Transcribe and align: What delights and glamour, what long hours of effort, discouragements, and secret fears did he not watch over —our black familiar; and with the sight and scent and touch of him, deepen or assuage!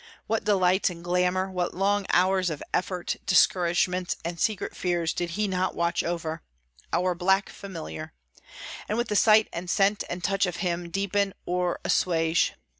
What 0.25 0.43
delights 0.45 0.89
and 0.89 1.03
glamour, 1.03 1.51
what 1.51 1.75
long 1.75 2.07
hours 2.11 2.49
of 2.49 2.63
effort, 2.73 3.17
discouragements, 3.27 4.15
and 4.25 4.39
secret 4.39 4.75
fears 4.75 5.13
did 5.13 5.29
he 5.37 5.47
not 5.47 5.75
watch 5.75 6.03
over 6.03 6.41
—our 6.91 7.13
black 7.13 7.51
familiar; 7.51 8.11
and 8.89 8.97
with 8.97 9.09
the 9.09 9.15
sight 9.15 9.47
and 9.53 9.69
scent 9.69 10.03
and 10.09 10.23
touch 10.23 10.47
of 10.47 10.55
him, 10.65 10.89
deepen 10.89 11.35
or 11.45 11.79
assuage! 11.85 12.53